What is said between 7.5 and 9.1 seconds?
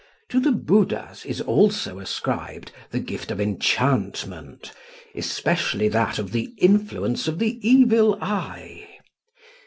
evil eye.